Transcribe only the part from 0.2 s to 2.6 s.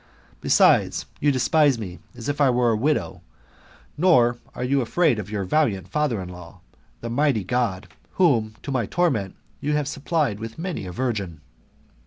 Besides, you despise me as if I